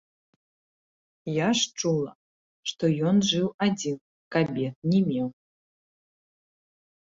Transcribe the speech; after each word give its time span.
Я 1.33 1.49
ж 1.59 1.67
чула, 1.81 2.11
што 2.73 2.83
ён 3.11 3.15
жыў 3.29 3.47
адзін, 3.69 3.97
кабет 4.37 4.75
не 4.95 4.99
меў. 5.13 5.27